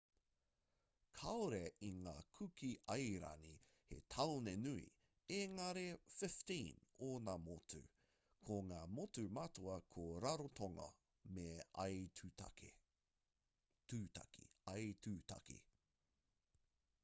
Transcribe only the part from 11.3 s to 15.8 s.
me aitutaki